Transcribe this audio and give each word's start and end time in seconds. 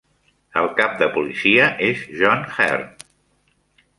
El 0.61 0.69
cap 0.79 0.95
de 1.01 1.09
policia 1.17 1.67
és 1.89 2.01
John 2.21 2.43
Hearn. 2.57 2.89